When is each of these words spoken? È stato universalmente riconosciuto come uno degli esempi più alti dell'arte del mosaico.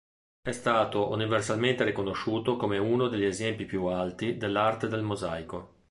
È 0.41 0.51
stato 0.51 1.11
universalmente 1.11 1.83
riconosciuto 1.83 2.57
come 2.57 2.79
uno 2.79 3.07
degli 3.07 3.23
esempi 3.23 3.65
più 3.65 3.85
alti 3.85 4.35
dell'arte 4.35 4.87
del 4.87 5.03
mosaico. 5.03 5.77